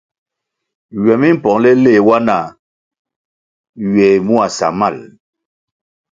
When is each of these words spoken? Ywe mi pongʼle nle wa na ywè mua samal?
Ywe 1.01 1.13
mi 1.21 1.29
pongʼle 1.43 1.71
nle 1.75 1.91
wa 2.07 2.17
na 2.27 2.37
ywè 3.89 4.07
mua 4.27 4.45
samal? 4.57 4.95